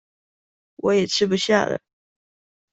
[0.77, 1.79] 我也吃不下了